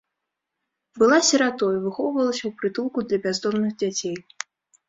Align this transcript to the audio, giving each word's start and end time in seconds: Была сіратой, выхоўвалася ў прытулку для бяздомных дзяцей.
Была 1.03 1.19
сіратой, 1.27 1.75
выхоўвалася 1.85 2.41
ў 2.45 2.51
прытулку 2.63 2.97
для 3.11 3.23
бяздомных 3.27 3.71
дзяцей. 3.85 4.17